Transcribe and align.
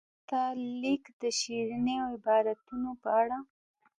ستا 0.19 0.43
لیک 0.81 1.03
د 1.21 1.23
شیرینو 1.39 1.97
عباراتو 2.13 2.89
په 3.03 3.09
اړه. 3.21 3.37